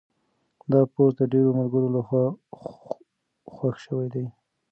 [0.71, 2.23] دا پوسټ د ډېرو ملګرو لخوا
[3.53, 4.25] خوښ شوی دی.